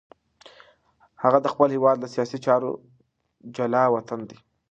[1.23, 2.71] هغه د خپل هېواد له سیاسي چارو
[3.55, 4.37] جلاوطن دی.